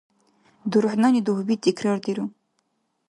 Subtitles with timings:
[0.71, 2.25] ДурхӀнани дугьби тикрардиру.